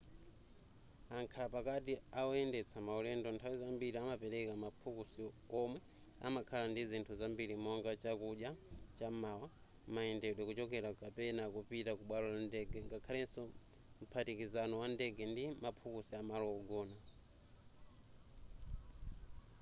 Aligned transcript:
amkhala 1.15 1.47
pakati 1.55 1.93
awoyendetsa 2.19 2.77
maulendo 2.87 3.27
nthawi 3.31 3.57
zambiri 3.63 3.97
amapereka 4.01 4.53
maphukusi 4.65 5.21
omwe 5.61 5.79
amakhala 6.27 6.65
ndizinthu 6.71 7.11
zambiri 7.21 7.55
monga 7.65 7.91
chakudya 8.03 8.51
cham'mawa 8.97 9.47
mayendedwe 9.95 10.43
kuchokera 10.49 10.89
kapena 11.01 11.43
kupita 11.55 11.91
ku 11.97 12.03
bwalo 12.09 12.27
la 12.35 12.41
ndege 12.49 12.77
ngakhaleso 12.87 13.43
mphatikizano 14.01 14.73
wa 14.81 14.87
ndege 14.95 15.23
ndi 15.31 15.43
maphukusi 15.63 16.13
amalo 16.21 16.45
ogona 16.57 16.97